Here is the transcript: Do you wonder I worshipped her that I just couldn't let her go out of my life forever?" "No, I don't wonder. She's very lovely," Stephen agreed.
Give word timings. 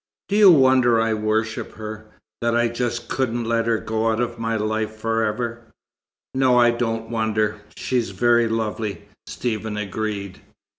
Do 0.29 0.35
you 0.35 0.49
wonder 0.49 0.99
I 0.99 1.13
worshipped 1.13 1.75
her 1.77 2.07
that 2.41 2.57
I 2.57 2.69
just 2.69 3.07
couldn't 3.07 3.43
let 3.43 3.67
her 3.67 3.77
go 3.77 4.09
out 4.09 4.19
of 4.19 4.39
my 4.39 4.55
life 4.55 4.95
forever?" 4.95 5.61
"No, 6.33 6.57
I 6.57 6.71
don't 6.71 7.11
wonder. 7.11 7.61
She's 7.77 8.09
very 8.09 8.47
lovely," 8.47 9.03
Stephen 9.27 9.77
agreed. 9.77 10.41